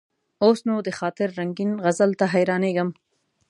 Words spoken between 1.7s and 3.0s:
غزل ته حیرانېږم.